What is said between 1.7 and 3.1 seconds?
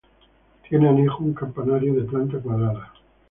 de planta cuadrada.